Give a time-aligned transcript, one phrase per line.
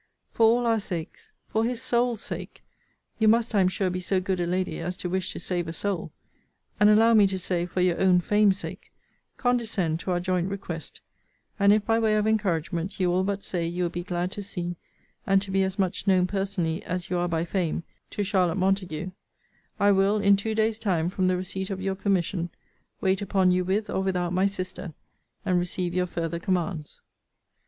[0.33, 2.63] ]for all our sakes, for his soul's sake,
[3.19, 5.67] [you must, I am sure, be so good a lady, as to wish to save
[5.67, 6.11] a soul!]
[6.79, 8.91] and allow me to say, for your own fame's sake,
[9.37, 11.01] condescend to our joint request:
[11.59, 14.41] and if, by way of encouragement, you will but say you will be glad to
[14.41, 14.75] see,
[15.27, 19.11] and to be as much known personally, as you are by fame, to Charlotte Montague,
[19.79, 22.49] I will, in two days' time from the receipt of your permission,
[23.01, 24.95] wait upon you with or without my sister,
[25.45, 27.03] and receive your farther commands.